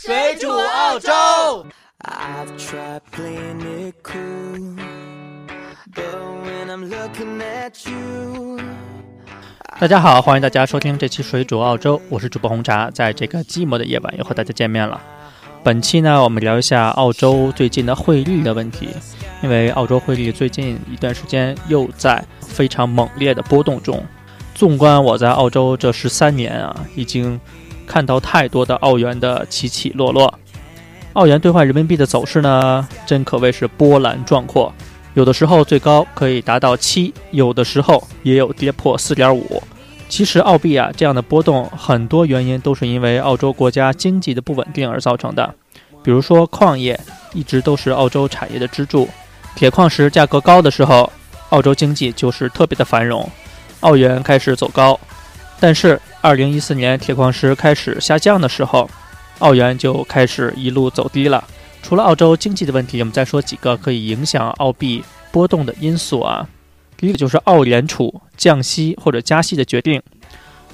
[0.00, 1.10] 水煮澳洲。
[2.04, 4.76] I've tried playing it cool,
[5.92, 8.60] but when I'm looking at you,
[9.80, 15.00] 大家好，欢迎大家收听这期水煮澳洲，我是主播红茶，在这个寂寞的夜晚又和大家见面了。
[15.64, 18.90] 本期呢，我们聊一下澳洲最近的汇率的问题，
[19.42, 24.00] 因为澳洲汇率最近一段时间又在非常猛烈的波动中。
[24.54, 27.40] 纵观我在澳洲这十三年啊，已经
[27.88, 30.32] 看到太多的澳元的起起落落。
[31.14, 34.72] 澳元兑换人民币的走势呢，真可谓是波澜壮阔。
[35.14, 39.60] 有的时候最高可以达到七，有的时候也有跌破四点五。
[40.08, 45.52] 其实澳币啊这样的波动，很多原因都是因为澳洲国家经济的不稳定而造成的。
[46.04, 46.98] 比如说矿业
[47.34, 49.08] 一直都是澳洲产业的支柱，
[49.56, 51.10] 铁矿石价格高的时候，
[51.48, 53.28] 澳洲经济就是特别的繁荣，
[53.80, 54.98] 澳元开始走高。
[55.60, 58.88] 但是二零一四年铁矿石开始下降的时候，
[59.40, 61.42] 澳元就开始一路走低了。
[61.82, 66.46] 除了澳洲经济的问题，我们再说几个可以影响澳币波动的因素啊。
[66.96, 70.02] 第一个就是澳联储降息或者加息的决定。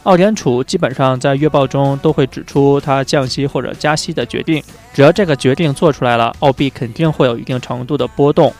[0.05, 8.53] 澳联储基本上在月报中都会指出它降息或者加息的决定，只要这个决定做出来了，澳币肯定会有一定程度的波动。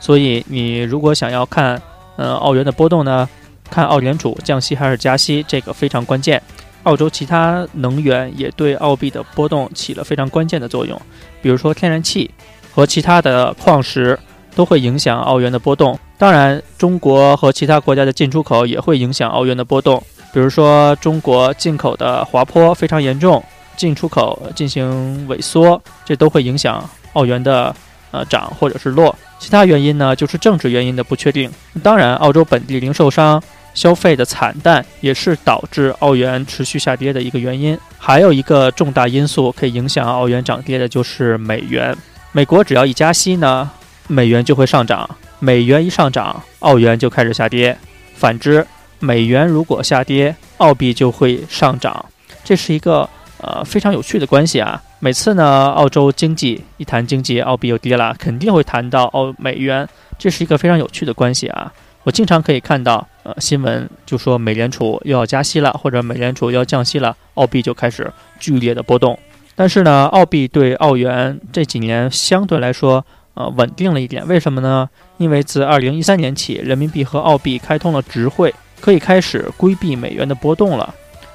[0.00, 1.80] 所以你如果想要看，
[2.16, 3.28] 嗯，澳元的波动呢，
[3.70, 6.42] 看澳联储降息还是加息，这个非常关键。
[6.84, 11.00] 澳洲其他能源也对澳币的波动起了非常关键的作用，
[11.42, 12.30] 比如说天然气
[12.72, 14.18] 和其他的矿石
[14.54, 15.98] 都会影响澳元的波动。
[16.16, 20.02] 当然，中国和其他国家的进出口也会影响澳元的波动。
[20.32, 23.42] 比如说，中国进口的滑坡非常严重，
[23.76, 27.74] 进出口进行萎缩，这都会影响澳元的
[28.10, 29.14] 呃涨或者是落。
[29.38, 31.50] 其他原因呢，就是政治原因的不确定。
[31.82, 33.40] 当然，澳洲本地零售商
[33.78, 37.78] 消费的惨淡也是导致澳元持续下跌的一个原因。
[37.96, 41.96] 还有一个重大因素可以影响澳元涨跌的就是美元。
[42.32, 43.70] 美国只要一加息呢，
[44.08, 47.78] 美元就会上涨；美元一上涨，澳元就开始下跌。
[48.16, 48.66] 反之，
[48.98, 52.04] 美元如果下跌，澳币就会上涨。
[52.42, 53.08] 这是一个
[53.40, 54.82] 呃非常有趣的关系啊。
[54.98, 59.88] 每次呢，澳洲经济一谈经济，澳币又跌了，肯定会谈到澳美元，
[60.18, 61.72] 这是一个非常有趣的关系啊。
[62.04, 69.18] 我经常可以看到，呃，新闻就说美联储又要加息了，或者美联储要降息了，澳币就开始剧烈的波动。
[69.54, 74.26] 但是呢，澳币对澳元这几年相对来说，呃，稳定了一点。
[74.26, 74.88] 为什么呢？
[75.18, 80.94] 因为自二零一三年起，人民币和澳币开通了直汇，可以开始规避美元的波动了。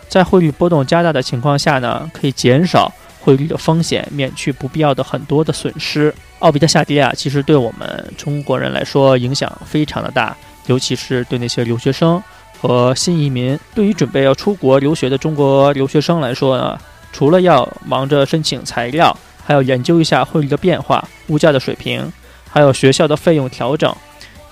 [0.09, 6.11] 在汇率波动加大的情况下呢，可以减少汇率的风险，免去不必要的很多的损失。
[6.39, 10.35] 澳币的下跌啊，其实对我们中国人来说影响非常的大。
[10.67, 12.21] 尤其是对那些留学生
[12.59, 16.77] 和新移民，对于准备要出国留学的中国留学生来说呢，
[17.11, 22.11] 除了要忙着申请材料，还要研究一下汇率的变化、物价的水平，
[22.49, 23.93] 还有学校的费用调整。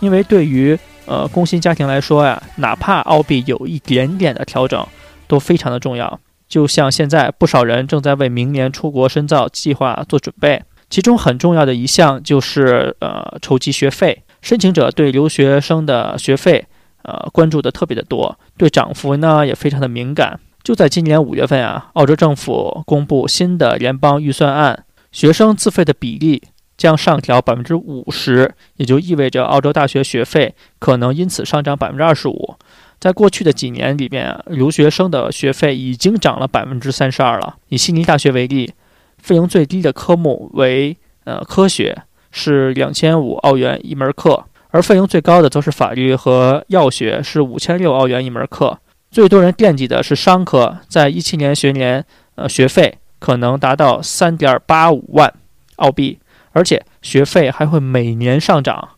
[0.02, 4.86] 因为对于呃工薪家庭来说呀，哪怕澳币有一点点的调整，
[5.28, 6.20] 都非常的重要。
[6.50, 14.24] 就像现在不少人正在为明年出国深造计划做准备，其中很重要的一项就是呃筹集学费。
[14.42, 16.66] 申请者对留学生的学费，
[17.04, 20.40] 呃，关注的特别的多，对涨幅呢也非常的敏感。
[20.64, 26.44] 就在今年五月份啊，澳洲政府公布新的联邦预算案，学生自费的比例
[26.78, 32.56] 将上调百分之五十，也就意味着澳洲大学学费可能因此上涨百分之二十五。
[33.00, 37.56] 在过去的几年里边啊，留学生的学费已经涨了百分之三十二了。
[37.70, 38.74] 以悉尼大学为例，
[39.18, 42.04] 费用最低的科目为呃科学。
[42.32, 48.80] 是两千五澳元一门课，而费用最高的则是法律和药学，是五千六澳元一门课。
[49.12, 52.06] 最多人惦记的是商科，在一七年学年，
[52.36, 55.34] 呃，学费可能达到三点八五万
[55.76, 56.18] 澳币，
[56.54, 58.90] 而且学费还会每年上涨。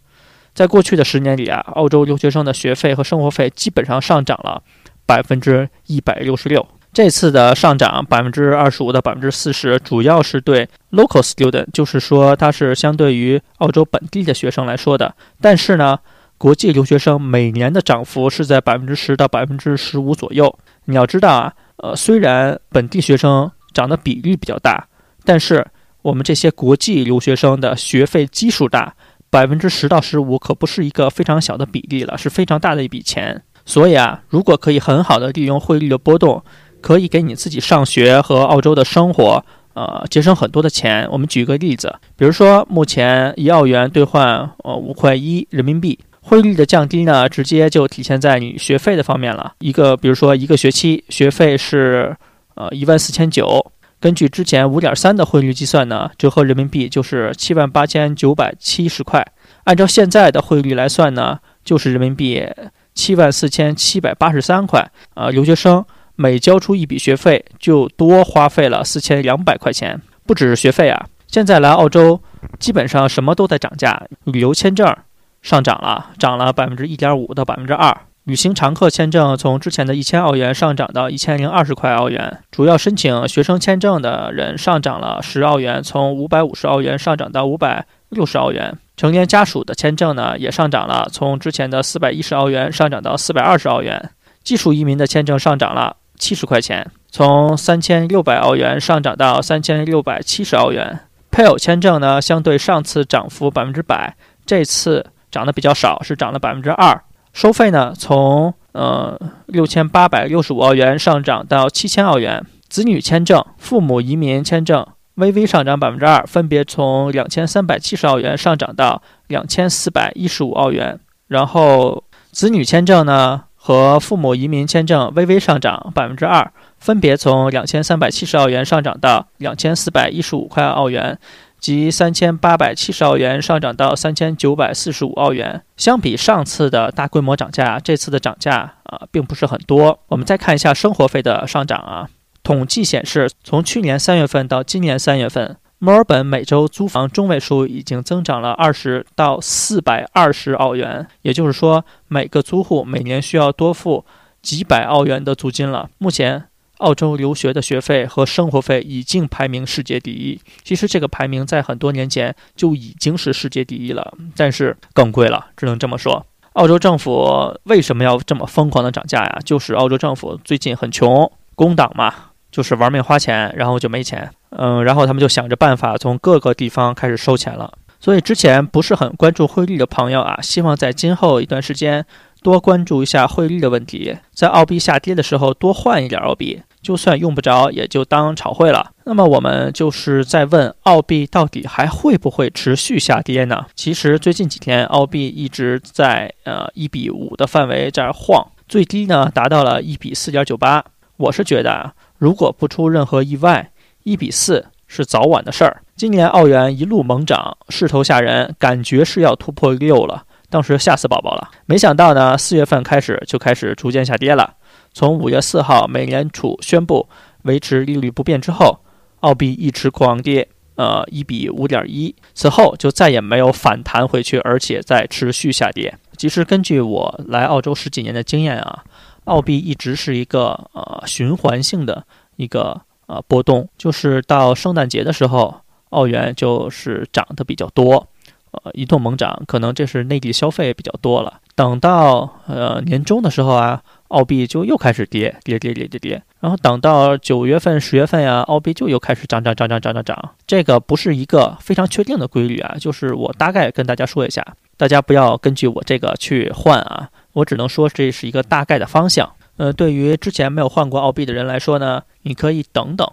[0.54, 4.62] 在过去的十年里啊，澳洲留学生的学费和生活费基本上上涨了
[5.08, 6.68] 百分之一百六十六。
[6.94, 15.16] 这次的上涨百分之二十五到百分之四十，主要是对 local student，就是说它是相对于澳洲本地的学生来说的。
[15.42, 15.98] 但是呢，
[16.38, 20.56] 国际留学生每年的涨幅是在百分之十到百分之十五左右。
[20.86, 24.86] 你要知道啊，呃，虽然本地学生涨的比率比较大，
[25.26, 25.66] 但是
[26.04, 28.94] 我们这些国际留学生的学费基数大，
[29.32, 33.42] 百分之十到十五可不是一个非常小的比例了，是非常大的一笔钱。
[33.66, 36.44] 所以啊，如果可以很好的利用汇率的波动，
[36.84, 39.44] 可以给你自己上学和澳洲的生活，
[39.74, 41.08] 呃，节省很多的钱。
[41.10, 49.54] 我们举一个例子，比如说目前一澳元兑换呃五块一人民币，汇率的降低呢，直接就体现在你学费的方面了。
[49.60, 52.16] 一个比如说一个学期学费是
[52.56, 53.72] 呃一万四千九，
[54.02, 59.26] 根据之前五点三的汇率计算呢，折合人民币就是七万八千九百七十块。
[59.64, 62.46] 按照现在的汇率来算呢，就是人民币
[62.94, 64.92] 七万四千七百八十三块。
[65.14, 65.84] 啊，留学生
[66.16, 70.02] 每交出一笔学费，就多花费了四千两百块钱。
[70.26, 72.22] 不只是学费啊，现在来澳洲，
[72.60, 74.02] 基本上什么都在涨价。
[74.26, 74.96] 旅游签证
[75.42, 77.96] 上涨了，涨了百分之一点五到百分之二。
[78.24, 88.78] 旅行常客签证从之前的一千澳元上涨到一千零二十块澳元，主要申请学生签证的人上涨了十澳元，从五百五十澳元上涨到五百六十澳元。
[88.96, 94.12] 成年家属的签证呢也上涨了，从之前的四百一十澳元上涨到四百二十澳元。
[94.42, 101.02] 技术移民的签证上涨了七十块钱，从三千六百澳元上涨到三千六百七十澳元。
[101.30, 104.16] 配偶签证呢，相对上次涨幅百分之百，
[104.46, 107.04] 这次涨得比较少，是涨了百分之二。
[107.34, 112.46] 收费呢，从呃六千八百六十五澳元上涨到七千澳元。
[112.70, 120.98] 子女签证、父母移民签证微微上涨百分之二，分别从两千三百七十澳元上涨到两千四百一十五澳元。
[121.28, 131.18] 然后子女签证呢和父母移民签证微微上涨百分之二，分别从两千三百七十澳元上涨到两千四百一十五块澳元。
[131.62, 135.62] 即三千八百七十澳元上涨到三千九百四十五澳元。
[135.78, 139.98] 相比上次的大规模涨价，这次的涨价啊并不是很多。
[140.10, 142.10] 我们再看一下生活费的上涨啊，
[142.44, 154.06] 统计显示，从去年三月份到今年三月份，墨尔本每周租房中位数已经增长了二十到四百二十澳元，也就是说，每个租户每年需要多付
[154.42, 155.90] 几百澳元的租金了。
[155.98, 156.46] 目前。
[156.80, 160.38] 澳洲留学的学费和生活费已经排名世界第一。
[160.64, 166.26] 其实这个排名在很多年前就已经是世界第一了，但是更贵了，只能这么说。
[166.54, 169.40] 澳洲政府为什么要这么疯狂的涨价呀？
[169.46, 172.14] 就是澳洲政府最近很穷，工党嘛，
[172.54, 174.30] 就是玩命花钱，然后就没钱。
[174.52, 177.74] 嗯，然后他们就想着办法从各个地方开始收钱了。
[178.00, 182.06] 所以之前不是很关注汇率的朋友啊，希望在今后一段时间
[182.44, 186.62] 多关注一下汇率的问题，在澳币下跌的时候多换一点澳币。
[186.84, 188.92] 就算用不着，也就当炒汇了。
[189.06, 193.66] 那么我们就是在问，澳币到底还会不会持续下跌呢？
[193.74, 200.84] 其实最近几天，澳币一直在呃一比五的范围这儿晃，最低呢达到了一比四点九八。
[201.16, 203.72] 我是觉得啊，如果不出任何意外，
[204.04, 205.82] 一比四是早晚的事儿。
[205.96, 211.50] 今年澳元一路猛涨，势头吓人，感觉是要突破六了，当时吓死宝宝了。
[211.66, 214.56] 没想到呢，四月份开始就开始逐渐下跌了。
[214.94, 217.08] 从五月四号美联储宣布
[217.44, 218.80] 维持利率不变之后，
[219.22, 225.96] 澳币一直狂跌，呃，一比五点一，此后就再也没有反弹回去，而且在持续下跌。
[226.18, 228.84] 其实根据我来澳洲十几年的经验啊，
[229.26, 232.06] 澳币一直是一个呃循环性的
[232.36, 238.08] 一个呃波动，就是到圣诞节的时候，澳元就是涨得比较多，
[238.52, 241.40] 呃，一通猛涨，可能这是内地消费比较多了。
[241.56, 243.82] 等到呃年终的时候啊。
[244.14, 250.36] 澳币就又开始跌，跌跌跌跌跌，然后等到九月份、十月份呀，澳币就又开始涨涨涨涨涨涨涨。
[250.46, 254.46] 这个不是一个非常确定的规律啊，就是我大概跟大家说一下，
[254.78, 259.32] 大家不要根据我这个去换啊，我只能说这是一个大概的方向。
[259.58, 263.08] 呃，对于之前没有换过澳币的人来说呢，你可以等等。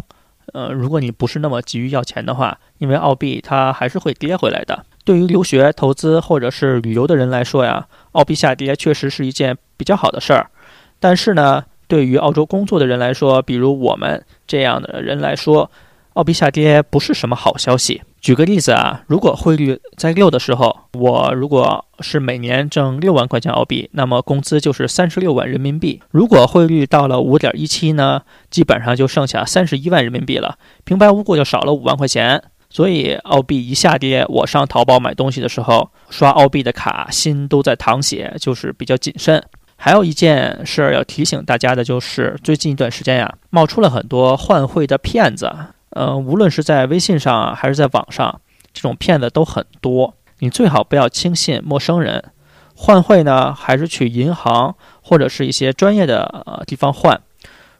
[0.53, 4.87] 呃，如果你不是那么急于要钱的话，因为澳币它还是会跌回来的。
[5.05, 10.50] 对于留学、投资或者是旅游的人来说呀，澳币下跌确实是一件比较好的事儿。
[10.99, 15.71] 但是呢，对于澳洲工作的人来说，比如我们这样的人来说，
[16.15, 18.03] 澳币下跌不是什么好消息。
[18.21, 26.03] 举个例子啊，如果汇率在六的时候，我如果是每年挣六万块钱澳币，那么工资就是三十六万人民币。
[26.11, 32.43] 如果汇率到了五点一七呢，基本上就剩下三十一万人民币了，平白无故就少了五万块钱。
[32.69, 39.43] 所以澳币一下跌，我上淘宝买东西的时候，刷澳币的卡，心都在淌血，就是比较谨慎。
[39.77, 45.50] 还有一件事儿要提醒大家的，就是最近一段时间呀，冒出了很多换汇的骗子。
[45.90, 48.40] 嗯，无论是在微信上还是在网上，
[48.73, 50.14] 这种骗子都很多。
[50.38, 52.32] 你最好不要轻信陌生人。
[52.75, 57.20] 换汇呢，还是去银行或者是一些专业的呃地方换。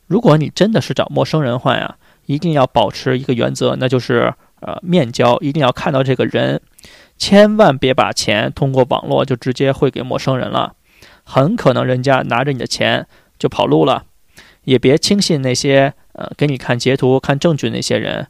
[0.07, 6.61] 如果你真的是找陌生人换呀，一定要保持一个原则，那就是呃面交，一定要看到这个人，
[7.17, 10.75] 千万别把钱通过网络就直接汇给陌生人了。
[11.25, 13.07] 很可能人家拿着你的钱
[13.39, 14.05] 就跑路了，
[14.65, 18.27] 也别轻信那些呃给你看截图、看证据那些人。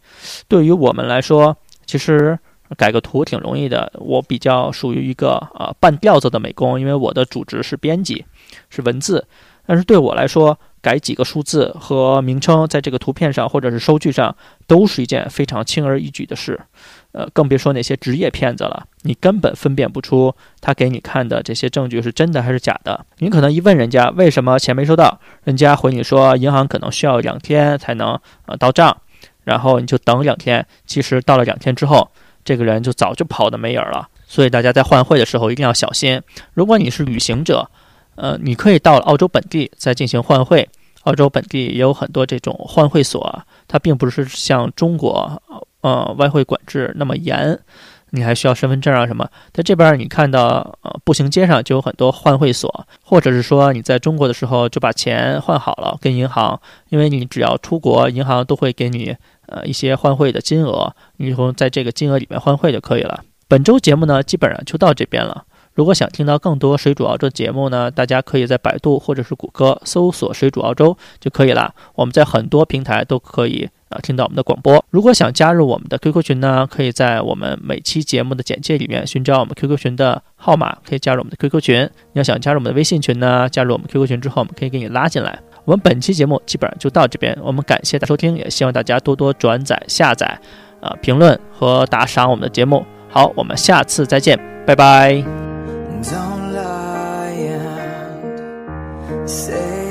[0.46, 1.56] 对于我们来说，
[1.86, 2.38] 其实
[2.76, 3.92] 改个图挺容易的。
[3.98, 8.24] 我比较属于一个呃半吊子的美工，因为我的主职是编辑，
[8.70, 9.26] 是文字。
[9.66, 14.34] 但是对我来说，改几个数字和名称，在这个图片上或者是收据上，
[14.66, 16.58] 都是一件非常轻而易举的事。
[17.12, 23.04] 呃，更别说那些职业骗子了，你根本分辨不出他给你看的这些证据是真的还是假的。
[23.18, 28.96] 你可能一问人家为什么钱没收到，人家回你说银行可能需要两天才能呃到账，
[29.44, 30.64] 然后你就等两天。
[30.86, 32.10] 其实到了两天之后，
[32.44, 34.08] 这个人就早就跑得没影了。
[34.26, 36.22] 所以大家在换汇的时候一定要小心。
[36.54, 37.68] 如果你是旅行者，
[38.14, 40.68] 呃，你可以到澳洲本地再进行换汇。
[41.04, 45.42] 澳洲本地也有很多这种换汇所，它并不是像中国，
[45.82, 47.58] 呃，外汇管制那么严，
[48.10, 49.28] 你还需要身份证啊什么。
[49.52, 63.24] 在这边你看到，呃，步行街上就有很多换汇所，或者是说你在中国的时候就把钱换好了跟银行，因为你只要出国，银行都会给你呃一些换汇的金额，你从在这个金额里面换汇就可以了。
[63.48, 65.44] 本周节目呢，基本上就到这边了。
[65.72, 71.72] 如果想听到更多水煮澳洲节目呢，大家可以在百度或者是谷歌搜索“水煮澳洲”就可以了。
[71.94, 74.82] 我们在很多平台都可以啊听到我们的广播。
[74.88, 81.82] 如果想加入我们的 QQ 群呢，可以在我们每期节目的简介里面寻找我们 QQ 群的号码，可以加入我们的 QQ 群。
[82.12, 85.38] 你要想加入我们的微信群呢，加入我们 QQ 群之后，我们可以给你拉进来。
[85.66, 90.26] 我们本期节目基本上就到这边，我们感谢大家收听，也希望大家多多转载、下载、
[90.80, 92.84] 啊评论和打赏我们的节目。
[93.08, 95.12] 好，我们下次再见，拜拜。
[96.02, 97.50] Don't lie
[99.12, 99.89] and say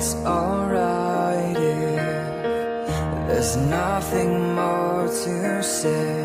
[0.00, 6.24] It's alright if there's nothing more to say.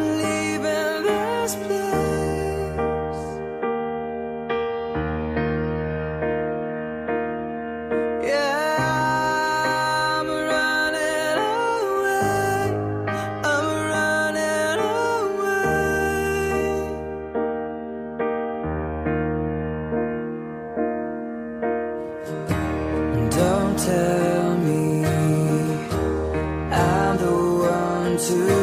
[28.21, 28.60] to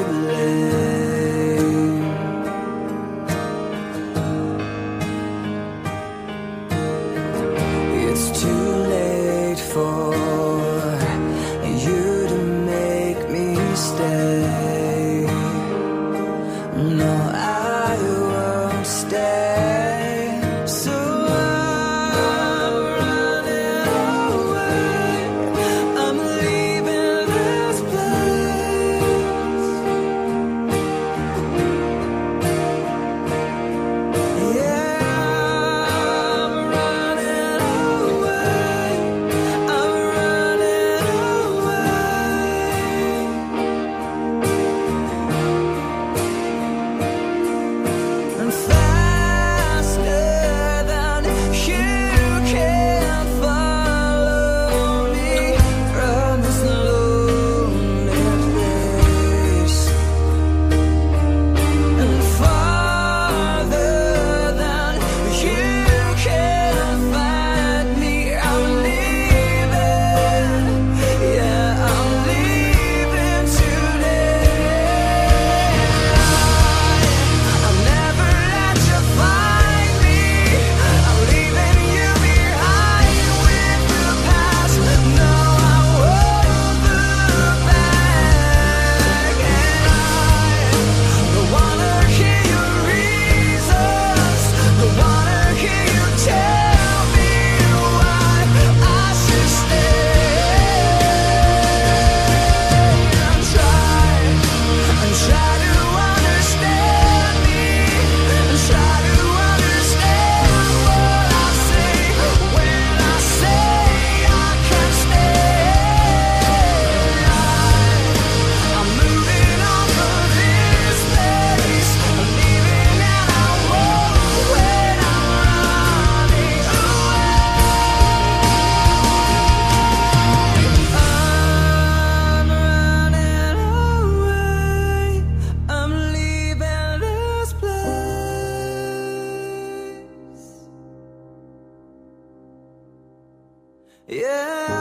[144.10, 144.77] Yeah.